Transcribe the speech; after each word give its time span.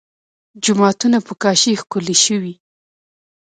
جوماتونه 0.63 1.17
په 1.27 1.33
کاشي 1.41 1.73
ښکلي 1.81 2.15
شوي. 2.25 2.53